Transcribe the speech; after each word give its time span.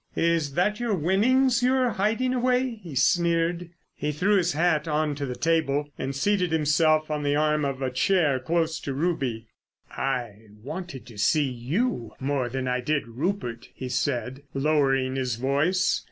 "Is 0.15 0.53
that 0.53 0.79
your 0.79 0.95
winnings 0.95 1.61
you're 1.61 1.91
hiding 1.91 2.33
away?" 2.33 2.79
he 2.81 2.95
sneered. 2.95 3.69
He 3.93 4.11
threw 4.11 4.37
his 4.37 4.53
hat 4.53 4.87
on 4.87 5.13
to 5.13 5.27
the 5.27 5.35
table 5.35 5.91
and 5.95 6.15
seated 6.15 6.51
himself 6.51 7.11
on 7.11 7.21
the 7.21 7.35
arm 7.35 7.63
of 7.63 7.83
a 7.83 7.91
chair 7.91 8.39
close 8.39 8.79
to 8.79 8.95
Ruby. 8.95 9.45
"I 9.91 10.47
wanted 10.63 11.05
to 11.05 11.19
see 11.19 11.47
you 11.51 12.13
more 12.19 12.49
than 12.49 12.67
I 12.67 12.79
did 12.81 13.07
Rupert," 13.09 13.69
he 13.75 13.89
said, 13.89 14.41
lowering 14.55 15.17
his 15.17 15.35
voice. 15.35 15.99